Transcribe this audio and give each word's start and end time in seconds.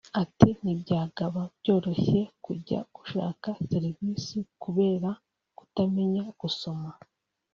Ati 0.23 0.49
“Ntibyabaga 0.61 1.41
byoroshye 1.59 2.19
kujya 2.45 2.79
gushaka 2.95 3.47
serivisi 3.67 4.37
kubera 4.63 5.09
kutamenya 5.57 6.23
gusoma 6.41 6.89